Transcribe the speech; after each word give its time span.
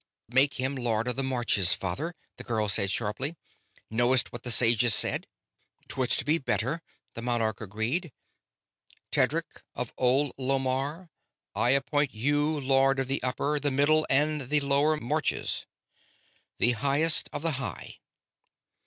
"Make 0.29 0.55
him 0.55 0.75
Lord 0.75 1.07
of 1.07 1.15
the 1.15 1.21
Marches, 1.21 1.73
father," 1.75 2.15
the 2.37 2.43
girl 2.43 2.67
said, 2.67 2.89
sharply. 2.89 3.35
"Knowst 3.91 4.31
what 4.31 4.41
the 4.41 4.49
sages 4.49 4.95
said." 4.95 5.27
"'Twould 5.89 6.25
be 6.25 6.39
better," 6.39 6.81
the 7.13 7.21
monarch 7.21 7.61
agreed. 7.61 8.11
"Tedric 9.11 9.61
of 9.75 9.93
old 9.99 10.33
Lomarr, 10.39 11.09
I 11.53 11.69
appoint 11.77 12.15
you 12.15 12.59
Lord 12.59 12.97
of 12.97 13.09
the 13.09 13.21
Upper, 13.21 13.59
the 13.59 13.69
Middle, 13.69 14.07
and 14.09 14.49
the 14.49 14.61
Lower 14.61 14.97
Marches, 14.97 15.67
the 16.57 16.71
Highest 16.71 17.29
of 17.31 17.43
the 17.43 17.51
High." 17.63 17.99